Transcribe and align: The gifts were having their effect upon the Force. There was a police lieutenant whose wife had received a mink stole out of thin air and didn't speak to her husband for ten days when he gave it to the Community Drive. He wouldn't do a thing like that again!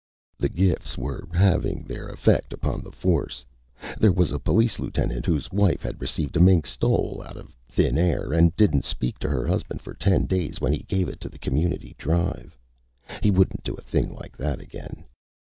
The 0.39 0.49
gifts 0.49 0.97
were 0.97 1.27
having 1.31 1.83
their 1.83 2.07
effect 2.07 2.53
upon 2.53 2.81
the 2.83 2.91
Force. 2.91 3.45
There 3.99 4.11
was 4.11 4.31
a 4.31 4.39
police 4.39 4.79
lieutenant 4.79 5.27
whose 5.27 5.51
wife 5.51 5.83
had 5.83 6.01
received 6.01 6.35
a 6.35 6.39
mink 6.39 6.65
stole 6.65 7.21
out 7.23 7.37
of 7.37 7.55
thin 7.69 7.99
air 7.99 8.33
and 8.33 8.55
didn't 8.55 8.83
speak 8.83 9.19
to 9.19 9.29
her 9.29 9.45
husband 9.45 9.79
for 9.83 9.93
ten 9.93 10.25
days 10.25 10.59
when 10.59 10.73
he 10.73 10.79
gave 10.87 11.07
it 11.07 11.21
to 11.21 11.29
the 11.29 11.37
Community 11.37 11.93
Drive. 11.99 12.57
He 13.21 13.29
wouldn't 13.29 13.61
do 13.63 13.75
a 13.75 13.81
thing 13.83 14.11
like 14.15 14.35
that 14.37 14.59
again! 14.59 15.05